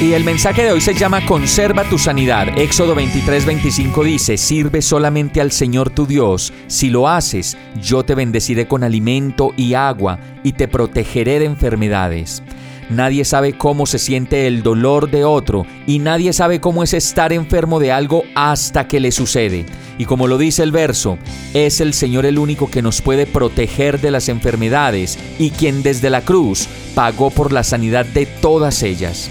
[0.00, 2.58] Y el mensaje de hoy se llama Conserva tu sanidad.
[2.58, 6.52] Éxodo 23:25 dice, Sirve solamente al Señor tu Dios.
[6.66, 12.42] Si lo haces, yo te bendeciré con alimento y agua y te protegeré de enfermedades.
[12.90, 17.32] Nadie sabe cómo se siente el dolor de otro y nadie sabe cómo es estar
[17.32, 19.64] enfermo de algo hasta que le sucede.
[19.96, 21.16] Y como lo dice el verso,
[21.54, 26.10] es el Señor el único que nos puede proteger de las enfermedades y quien desde
[26.10, 29.30] la cruz pagó por la sanidad de todas ellas.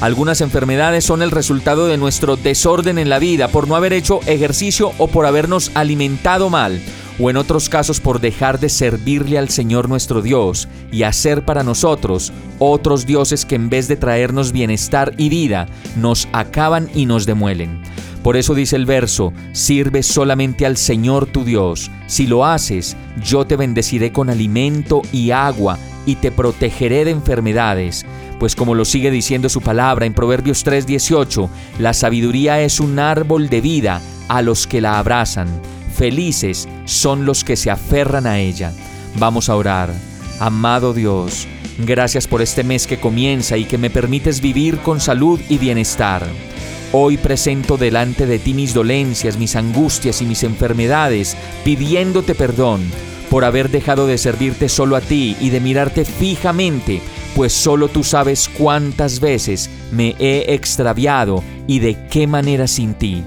[0.00, 4.20] Algunas enfermedades son el resultado de nuestro desorden en la vida por no haber hecho
[4.26, 6.82] ejercicio o por habernos alimentado mal,
[7.18, 11.62] o en otros casos por dejar de servirle al Señor nuestro Dios y hacer para
[11.62, 15.66] nosotros otros dioses que en vez de traernos bienestar y vida,
[15.96, 17.80] nos acaban y nos demuelen.
[18.22, 21.90] Por eso dice el verso, sirve solamente al Señor tu Dios.
[22.06, 28.04] Si lo haces, yo te bendeciré con alimento y agua y te protegeré de enfermedades
[28.38, 31.48] pues como lo sigue diciendo su palabra en Proverbios 3:18,
[31.78, 35.48] la sabiduría es un árbol de vida a los que la abrazan.
[35.94, 38.72] Felices son los que se aferran a ella.
[39.18, 39.90] Vamos a orar.
[40.40, 41.46] Amado Dios,
[41.78, 46.26] gracias por este mes que comienza y que me permites vivir con salud y bienestar.
[46.92, 52.82] Hoy presento delante de ti mis dolencias, mis angustias y mis enfermedades, pidiéndote perdón
[53.30, 57.00] por haber dejado de servirte solo a ti y de mirarte fijamente
[57.36, 63.22] pues solo tú sabes cuántas veces me he extraviado y de qué manera sin ti.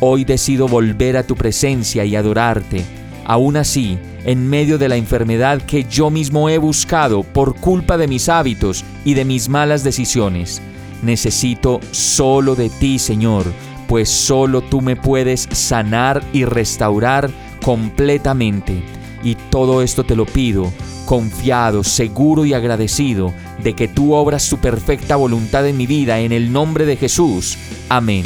[0.00, 2.84] Hoy decido volver a tu presencia y adorarte.
[3.24, 8.06] Aún así, en medio de la enfermedad que yo mismo he buscado por culpa de
[8.06, 10.60] mis hábitos y de mis malas decisiones,
[11.02, 13.46] necesito solo de ti, Señor,
[13.88, 17.30] pues solo tú me puedes sanar y restaurar
[17.64, 18.97] completamente.
[19.22, 20.72] Y todo esto te lo pido
[21.08, 23.32] confiado, seguro y agradecido
[23.64, 27.56] de que tú obras su perfecta voluntad en mi vida en el nombre de Jesús.
[27.88, 28.24] Amén.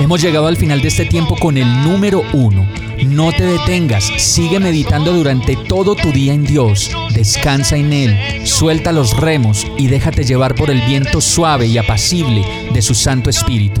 [0.00, 2.66] Hemos llegado al final de este tiempo con el número uno.
[3.06, 8.90] No te detengas, sigue meditando durante todo tu día en Dios, descansa en Él, suelta
[8.90, 13.80] los remos y déjate llevar por el viento suave y apacible de su Santo Espíritu.